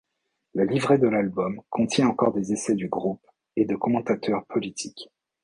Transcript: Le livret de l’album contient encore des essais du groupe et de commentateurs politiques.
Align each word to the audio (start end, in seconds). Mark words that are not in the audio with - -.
Le 0.55 0.63
livret 0.65 0.97
de 0.97 1.05
l’album 1.07 1.61
contient 1.69 2.07
encore 2.07 2.33
des 2.33 2.51
essais 2.53 2.73
du 2.73 2.87
groupe 2.87 3.21
et 3.55 3.65
de 3.65 3.75
commentateurs 3.75 4.47
politiques. 4.47 5.11